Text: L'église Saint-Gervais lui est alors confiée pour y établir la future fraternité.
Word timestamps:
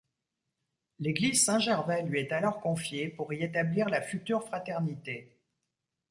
L'église 0.97 1.45
Saint-Gervais 1.45 2.01
lui 2.01 2.21
est 2.21 2.31
alors 2.33 2.59
confiée 2.59 3.07
pour 3.09 3.31
y 3.33 3.43
établir 3.43 3.87
la 3.87 4.01
future 4.01 4.43
fraternité. 4.43 5.37